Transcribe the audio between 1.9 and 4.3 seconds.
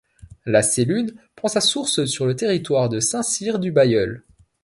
sur le territoire de Saint-Cyr-du-Bailleul.